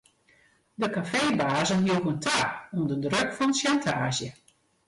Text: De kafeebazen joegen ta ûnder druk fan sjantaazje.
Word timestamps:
De 0.81 0.87
kafeebazen 0.95 1.81
joegen 1.87 2.17
ta 2.23 2.39
ûnder 2.79 2.99
druk 3.03 3.29
fan 3.37 3.51
sjantaazje. 3.59 4.29